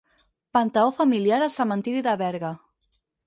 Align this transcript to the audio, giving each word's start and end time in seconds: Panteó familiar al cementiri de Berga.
Panteó 0.57 0.85
familiar 0.99 1.37
al 1.47 1.53
cementiri 1.57 2.03
de 2.09 2.17
Berga. 2.25 2.53